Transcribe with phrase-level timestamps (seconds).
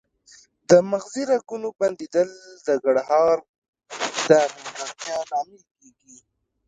[0.69, 2.29] د مغزي رګونو بندیدل
[2.65, 3.37] د ګړهار
[4.27, 6.15] د نیمګړتیا لامل کیږي